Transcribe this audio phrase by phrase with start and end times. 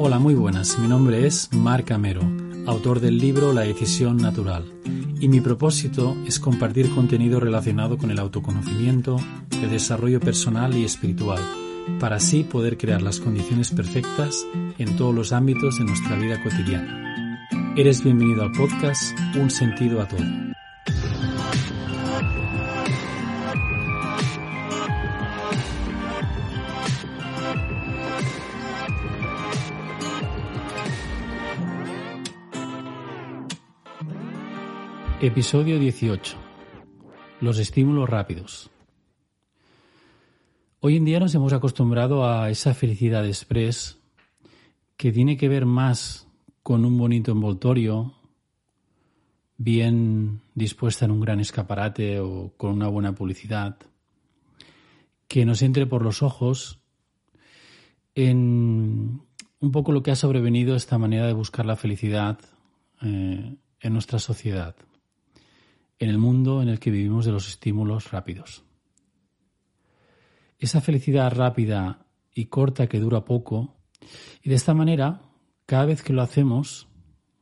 [0.00, 0.78] Hola, muy buenas.
[0.78, 2.20] Mi nombre es Marc Amero,
[2.66, 4.64] autor del libro La decisión natural.
[5.18, 9.16] Y mi propósito es compartir contenido relacionado con el autoconocimiento,
[9.60, 11.40] el desarrollo personal y espiritual,
[11.98, 14.46] para así poder crear las condiciones perfectas
[14.78, 17.48] en todos los ámbitos de nuestra vida cotidiana.
[17.76, 20.24] Eres bienvenido al podcast Un sentido a todo.
[35.20, 36.36] Episodio 18.
[37.40, 38.70] Los estímulos rápidos.
[40.78, 43.98] Hoy en día nos hemos acostumbrado a esa felicidad express
[44.96, 46.28] que tiene que ver más
[46.62, 48.14] con un bonito envoltorio,
[49.56, 53.76] bien dispuesta en un gran escaparate o con una buena publicidad,
[55.26, 56.78] que nos entre por los ojos
[58.14, 59.22] en
[59.58, 62.38] un poco lo que ha sobrevenido esta manera de buscar la felicidad
[63.02, 64.76] eh, en nuestra sociedad
[65.98, 68.64] en el mundo en el que vivimos de los estímulos rápidos.
[70.58, 73.76] Esa felicidad rápida y corta que dura poco,
[74.42, 75.22] y de esta manera,
[75.66, 76.88] cada vez que lo hacemos,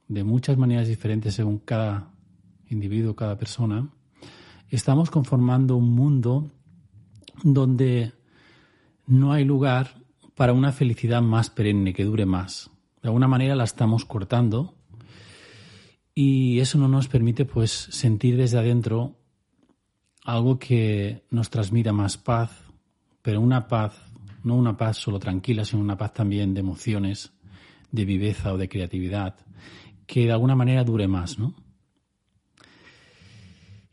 [0.09, 2.12] de muchas maneras diferentes según cada
[2.69, 3.91] individuo, cada persona,
[4.69, 6.51] estamos conformando un mundo
[7.43, 8.12] donde
[9.07, 10.03] no hay lugar
[10.34, 12.71] para una felicidad más perenne, que dure más.
[13.03, 14.76] De alguna manera la estamos cortando
[16.19, 19.19] y eso no nos permite pues sentir desde adentro
[20.25, 22.50] algo que nos transmita más paz,
[23.20, 24.00] pero una paz,
[24.42, 27.34] no una paz solo tranquila, sino una paz también de emociones,
[27.92, 29.37] de viveza o de creatividad,
[30.06, 31.55] que de alguna manera dure más, ¿no?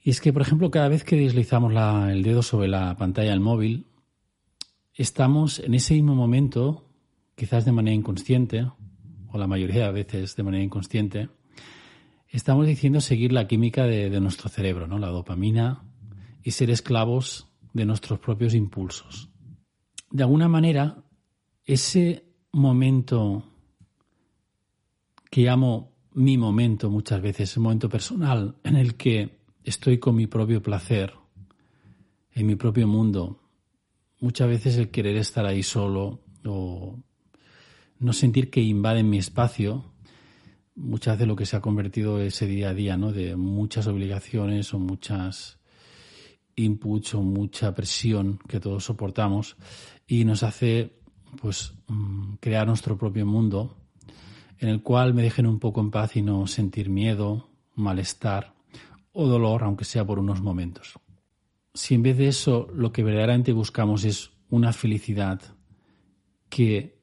[0.01, 1.73] Y es que, por ejemplo, cada vez que deslizamos
[2.09, 3.87] el dedo sobre la pantalla del móvil,
[4.93, 6.89] estamos en ese mismo momento,
[7.35, 8.65] quizás de manera inconsciente,
[9.29, 11.29] o la mayoría de veces de manera inconsciente,
[12.33, 14.97] Estamos diciendo seguir la química de, nuestro cerebro, ¿no?
[14.97, 15.83] La dopamina
[16.41, 19.29] y ser esclavos de nuestros propios impulsos.
[20.09, 21.03] De alguna manera,
[21.63, 23.43] ese momento
[25.29, 30.25] que llamo mi momento muchas veces, el momento personal en el que estoy con mi
[30.25, 31.13] propio placer,
[32.31, 33.43] en mi propio mundo,
[34.21, 36.97] muchas veces el querer estar ahí solo o
[37.99, 39.92] no sentir que invaden mi espacio
[40.75, 43.11] muchas veces lo que se ha convertido ese día a día, ¿no?
[43.11, 45.59] De muchas obligaciones o muchas
[46.55, 49.57] inputs o mucha presión que todos soportamos
[50.07, 50.99] y nos hace
[51.41, 53.75] pues mm, crear nuestro propio mundo
[54.59, 58.53] en el cual me dejen un poco en paz y no sentir miedo, malestar
[59.11, 60.93] o dolor, aunque sea por unos momentos.
[61.73, 65.41] Si en vez de eso lo que verdaderamente buscamos es una felicidad
[66.49, 67.01] que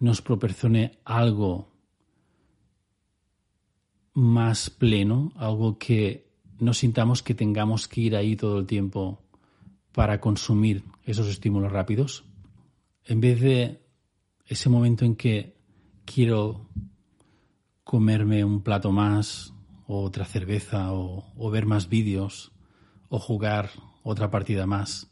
[0.00, 1.69] nos proporcione algo
[4.14, 9.22] más pleno, algo que no sintamos que tengamos que ir ahí todo el tiempo
[9.92, 12.24] para consumir esos estímulos rápidos.
[13.04, 13.82] En vez de
[14.46, 15.56] ese momento en que
[16.04, 16.68] quiero
[17.84, 19.54] comerme un plato más,
[19.86, 22.52] otra cerveza, o, ver más vídeos,
[23.08, 23.70] o jugar
[24.02, 25.10] otra partida más.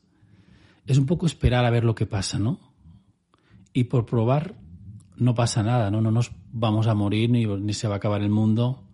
[0.86, 2.60] Es un poco esperar a ver lo que pasa, ¿no?
[3.72, 4.54] Y por probar
[5.16, 6.00] no pasa nada, ¿no?
[6.00, 8.87] No nos vamos a morir ni, ni se va a acabar el mundo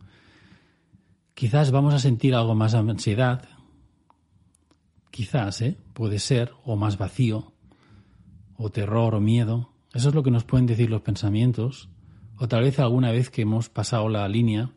[1.34, 3.48] Quizás vamos a sentir algo más ansiedad,
[5.10, 5.76] quizás, ¿eh?
[5.92, 7.52] puede ser, o más vacío,
[8.56, 9.70] o terror o miedo.
[9.92, 11.88] Eso es lo que nos pueden decir los pensamientos,
[12.36, 14.70] o tal vez alguna vez que hemos pasado la línea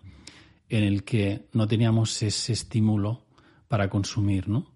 [0.70, 3.26] en el que no teníamos ese estímulo
[3.68, 4.72] para consumir, ¿no?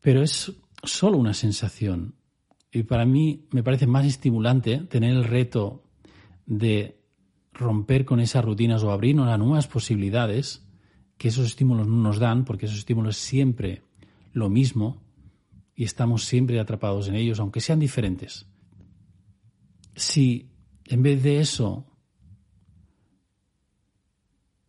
[0.00, 2.16] Pero es solo una sensación.
[2.72, 5.84] Y para mí me parece más estimulante tener el reto
[6.44, 7.03] de
[7.54, 10.66] romper con esas rutinas o abrirnos a nuevas posibilidades
[11.16, 13.82] que esos estímulos no nos dan, porque esos estímulos es siempre
[14.32, 15.02] lo mismo
[15.76, 18.46] y estamos siempre atrapados en ellos, aunque sean diferentes.
[19.94, 20.50] Si
[20.86, 21.86] en vez de eso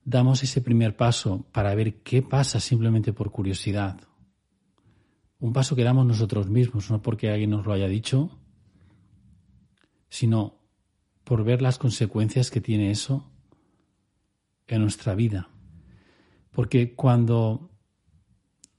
[0.04, 4.00] damos ese primer paso para ver qué pasa simplemente por curiosidad,
[5.40, 8.30] un paso que damos nosotros mismos, no porque alguien nos lo haya dicho,
[10.10, 10.55] sino
[11.25, 13.30] por ver las consecuencias que tiene eso
[14.68, 15.50] en nuestra vida.
[16.51, 17.72] Porque cuando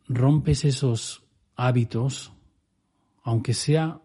[0.09, 1.25] rompes esos
[1.57, 2.33] hábitos,
[3.23, 4.01] aunque sea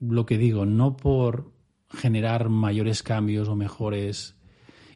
[0.00, 1.52] lo que digo, no por
[1.88, 4.36] generar mayores cambios o mejores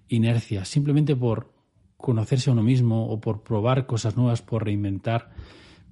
[0.08, 1.54] inercias, simplemente por
[1.96, 5.30] conocerse a uno mismo o por probar cosas nuevas, por reinventar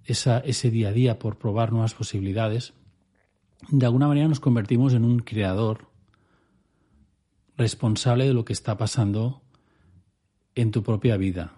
[0.05, 2.75] ese día a día, por probar nuevas posibilidades,
[3.70, 5.92] de alguna manera nos convertimos en un creador
[7.56, 9.43] responsable de lo que está pasando
[10.54, 11.56] en tu propia vida,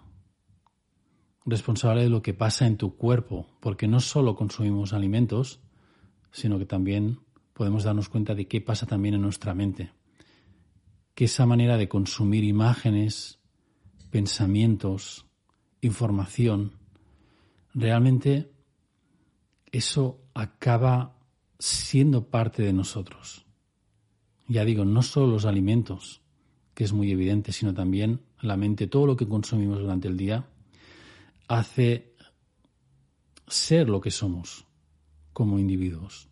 [1.45, 5.61] responsable de lo que pasa en tu cuerpo, porque no solo consumimos alimentos,
[6.31, 7.19] sino que también
[7.53, 9.93] podemos darnos cuenta de qué pasa también en nuestra mente,
[11.13, 13.39] que esa manera de consumir imágenes,
[14.09, 15.25] pensamientos,
[15.81, 16.73] información,
[17.73, 18.51] realmente
[19.71, 21.17] eso acaba
[21.59, 23.44] siendo parte de nosotros.
[24.47, 26.21] Ya digo, no solo los alimentos,
[26.73, 30.47] que es muy evidente, sino también la mente, todo lo que consumimos durante el día,
[31.47, 32.13] hace
[33.47, 34.65] ser lo que somos
[35.33, 36.29] como individuos.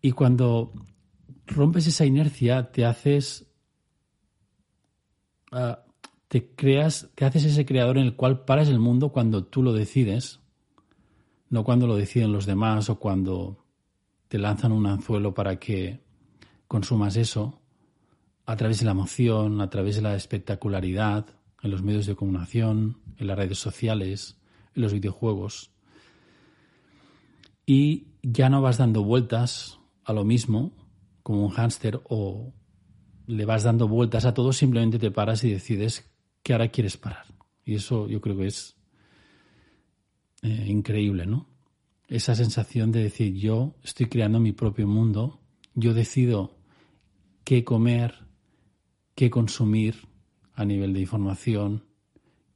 [0.00, 0.72] Y cuando
[1.46, 3.46] rompes esa inercia, te haces,
[5.52, 5.84] ah,
[6.28, 9.72] te creas, te haces ese creador en el cual paras el mundo cuando tú lo
[9.72, 10.40] decides,
[11.48, 13.65] no cuando lo deciden los demás o cuando
[14.28, 16.00] te lanzan un anzuelo para que
[16.68, 17.60] consumas eso,
[18.44, 21.26] a través de la emoción, a través de la espectacularidad,
[21.62, 24.38] en los medios de comunicación, en las redes sociales,
[24.74, 25.72] en los videojuegos.
[27.64, 30.72] Y ya no vas dando vueltas a lo mismo
[31.22, 32.52] como un hámster o
[33.26, 36.08] le vas dando vueltas a todo, simplemente te paras y decides
[36.44, 37.26] que ahora quieres parar.
[37.64, 38.76] Y eso yo creo que es
[40.42, 41.48] eh, increíble, ¿no?
[42.08, 45.40] Esa sensación de decir yo estoy creando mi propio mundo,
[45.74, 46.56] yo decido
[47.44, 48.26] qué comer,
[49.14, 50.08] qué consumir
[50.54, 51.84] a nivel de información,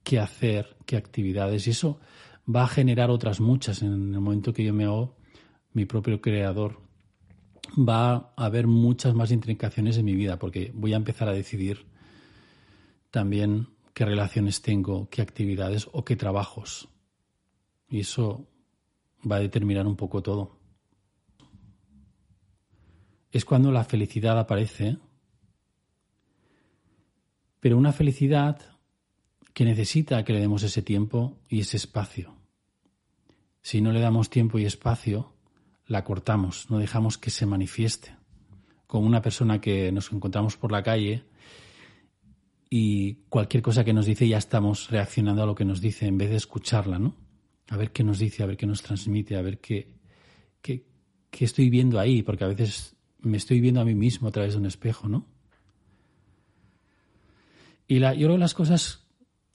[0.03, 1.67] qué hacer, qué actividades.
[1.67, 1.99] Y eso
[2.53, 5.17] va a generar otras muchas en el momento que yo me hago
[5.73, 6.81] mi propio creador
[7.77, 11.85] va a haber muchas más implicaciones en mi vida porque voy a empezar a decidir
[13.09, 16.89] también qué relaciones tengo, qué actividades o qué trabajos.
[17.89, 18.47] Y eso
[19.29, 20.59] va a determinar un poco todo.
[23.31, 24.97] Es cuando la felicidad aparece,
[27.59, 28.59] pero una felicidad
[29.53, 32.35] que necesita que le demos ese tiempo y ese espacio.
[33.61, 35.33] Si no le damos tiempo y espacio,
[35.85, 38.15] la cortamos, no dejamos que se manifieste.
[38.87, 41.23] Como una persona que nos encontramos por la calle
[42.69, 46.17] y cualquier cosa que nos dice ya estamos reaccionando a lo que nos dice en
[46.17, 47.15] vez de escucharla, ¿no?
[47.71, 49.95] A ver qué nos dice, a ver qué nos transmite, a ver qué,
[50.61, 50.85] qué,
[51.29, 54.53] qué estoy viendo ahí, porque a veces me estoy viendo a mí mismo a través
[54.53, 55.25] de un espejo, ¿no?
[57.87, 59.07] Y la, yo creo que las cosas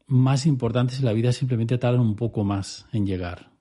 [0.07, 3.53] más importantes en la vida simplemente tardan un poco más en llegar.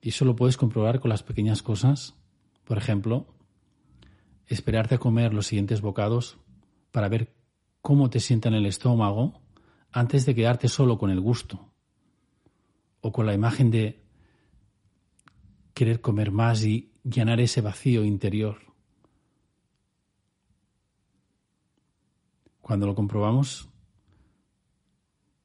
[0.00, 2.14] Y eso lo puedes comprobar con las pequeñas cosas.
[2.64, 3.26] Por ejemplo,
[4.46, 6.38] esperarte a comer los siguientes bocados
[6.90, 7.34] para ver
[7.82, 9.42] cómo te sienta en el estómago
[9.92, 11.73] antes de quedarte solo con el gusto
[13.04, 14.02] o con la imagen de
[15.74, 18.58] querer comer más y llenar ese vacío interior.
[22.60, 23.68] Cuando lo comprobamos,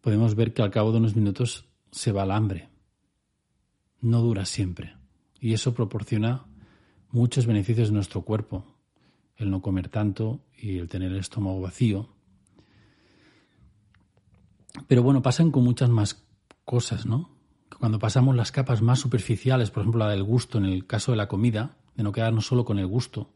[0.02, 2.70] podemos ver que al cabo de unos minutos se va el hambre
[4.02, 4.96] no dura siempre.
[5.40, 6.46] Y eso proporciona
[7.12, 8.66] muchos beneficios en nuestro cuerpo.
[9.36, 12.10] El no comer tanto y el tener el estómago vacío.
[14.88, 16.26] Pero bueno, pasan con muchas más
[16.66, 17.39] cosas, ¿no?
[17.78, 21.18] Cuando pasamos las capas más superficiales, por ejemplo la del gusto en el caso de
[21.18, 23.30] la comida, de no quedarnos solo con el gusto,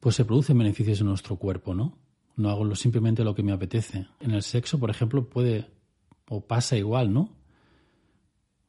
[0.00, 1.98] pues se producen beneficios en nuestro cuerpo, ¿no?
[2.36, 4.06] No hago simplemente lo que me apetece.
[4.20, 5.70] En el sexo, por ejemplo, puede
[6.28, 7.30] o pasa igual, ¿no?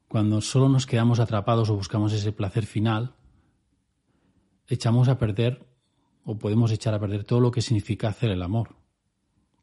[0.08, 3.16] Cuando solo nos quedamos atrapados o buscamos ese placer final,
[4.68, 5.66] echamos a perder
[6.24, 8.76] o podemos echar a perder todo lo que significa hacer el amor,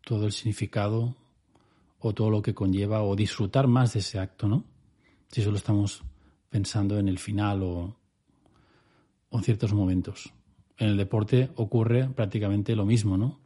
[0.05, 1.17] todo el significado
[2.07, 4.65] o todo lo que conlleva o disfrutar más de ese acto, ¿no?
[5.29, 6.05] Si solo estamos
[6.51, 7.97] pensando en el final o,
[9.31, 10.31] en ciertos momentos.
[10.77, 13.41] En el deporte ocurre prácticamente lo mismo, ¿no?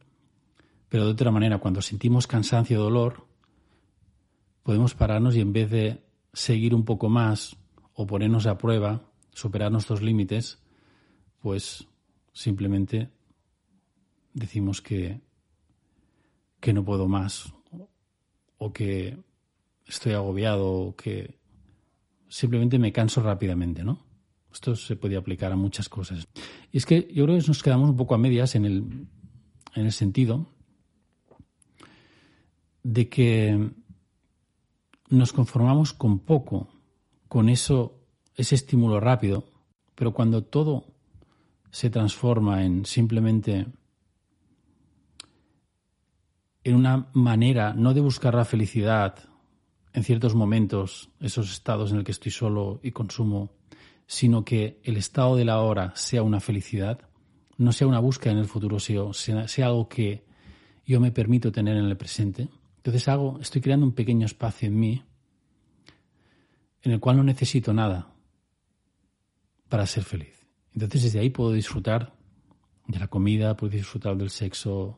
[0.89, 3.27] Pero de otra manera, cuando sentimos cansancio o dolor,
[4.61, 7.55] podemos pararnos y en vez de seguir un poco más
[7.93, 10.61] o ponernos a prueba, superar nuestros límites,
[11.39, 11.87] pues
[12.33, 13.09] simplemente
[14.33, 15.21] decimos que,
[16.59, 17.53] que no puedo más
[18.59, 19.17] o que
[19.87, 21.39] estoy agobiado o que
[22.27, 24.05] simplemente me canso rápidamente, ¿no?
[24.53, 26.27] Esto se puede aplicar a muchas cosas.
[26.71, 29.07] Y es que yo creo que nos quedamos un poco a medias en el,
[29.75, 30.47] en el sentido
[32.83, 33.71] de que
[35.09, 36.69] nos conformamos con poco,
[37.27, 37.99] con eso,
[38.35, 39.45] ese estímulo rápido,
[39.95, 40.85] pero cuando todo
[41.71, 43.67] se transforma en simplemente
[46.63, 49.15] en una manera no de buscar la felicidad
[49.93, 53.51] en ciertos momentos, esos estados en el que estoy solo y consumo,
[54.05, 56.99] sino que el estado de la hora sea una felicidad,
[57.57, 60.25] no sea una búsqueda en el futuro, sea, sea algo que
[60.85, 62.49] yo me permito tener en el presente.
[62.77, 65.03] Entonces hago, estoy creando un pequeño espacio en mí
[66.81, 68.13] en el cual no necesito nada
[69.67, 70.47] para ser feliz.
[70.73, 72.13] Entonces desde ahí puedo disfrutar
[72.87, 74.97] de la comida, puedo disfrutar del sexo,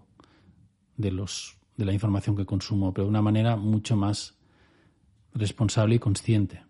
[0.98, 4.36] de los de la información que consumo, pero de una manera mucho más
[5.34, 6.64] responsable y consciente.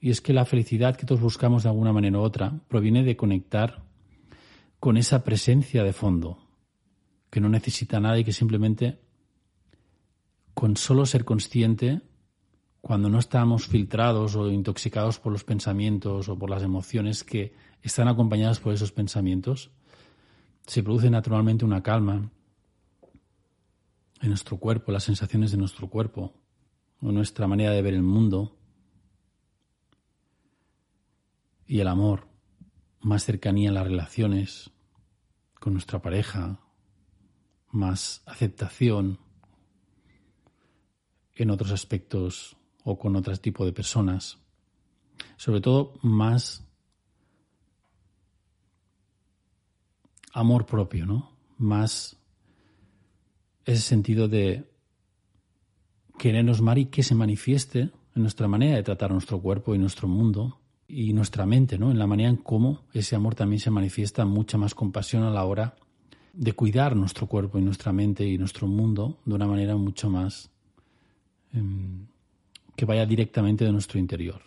[0.00, 3.16] Y es que la felicidad que todos buscamos de alguna manera u otra proviene de
[3.16, 3.82] conectar
[4.78, 6.38] con esa presencia de fondo,
[7.30, 9.00] que no necesita nada y que simplemente
[10.54, 12.02] con solo ser consciente,
[12.80, 17.52] cuando no estamos filtrados o intoxicados por los pensamientos o por las emociones que
[17.82, 19.70] están acompañadas por esos pensamientos,
[20.66, 22.30] se produce naturalmente una calma
[24.28, 26.34] nuestro cuerpo, las sensaciones de nuestro cuerpo,
[27.00, 28.58] o nuestra manera de ver el mundo,
[31.66, 32.28] y el amor,
[33.00, 34.70] más cercanía en las relaciones
[35.60, 36.60] con nuestra pareja,
[37.70, 39.18] más aceptación
[41.34, 44.38] en otros aspectos o con otro tipo de personas,
[45.36, 46.66] sobre todo más
[50.32, 51.36] amor propio, ¿no?
[51.58, 52.16] Más
[53.66, 54.64] ese sentido de
[56.18, 60.08] querernos más y que se manifieste en nuestra manera de tratar nuestro cuerpo y nuestro
[60.08, 61.90] mundo y nuestra mente, ¿no?
[61.90, 65.44] En la manera en cómo ese amor también se manifiesta mucha más compasión a la
[65.44, 65.76] hora
[66.32, 70.50] de cuidar nuestro cuerpo y nuestra mente y nuestro mundo de una manera mucho más
[71.52, 72.06] em,
[72.76, 74.42] que vaya directamente de nuestro interior.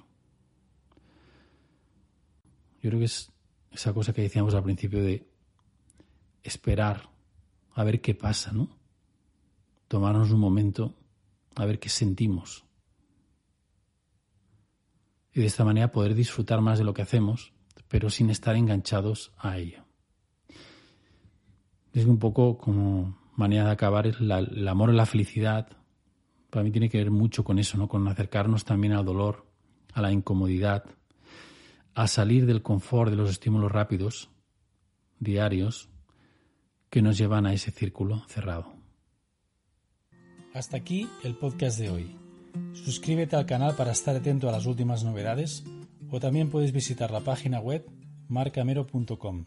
[2.81, 3.31] Yo creo que es
[3.71, 5.27] esa cosa que decíamos al principio de
[6.43, 7.09] esperar
[7.73, 8.78] a ver qué pasa, ¿no?
[9.89, 10.95] Tomarnos un momento
[11.55, 12.63] a ver qué sentimos
[15.33, 17.53] y de esta manera poder disfrutar más de lo que hacemos,
[17.87, 19.85] pero sin estar enganchados a ello.
[21.93, 25.69] Es un poco como manera de acabar el amor y la felicidad.
[26.49, 27.87] Para mí tiene que ver mucho con eso, ¿no?
[27.87, 29.45] Con acercarnos también al dolor,
[29.93, 30.85] a la incomodidad,
[31.93, 34.29] a salir del confort de los estímulos rápidos,
[35.19, 35.89] diarios,
[36.89, 38.78] que nos llevan a ese círculo cerrado.
[40.53, 42.15] Hasta aquí el podcast de hoy.
[42.73, 45.63] Suscríbete al canal para estar atento a las últimas novedades
[46.09, 47.85] o también puedes visitar la página web
[48.27, 49.45] marcamero.com.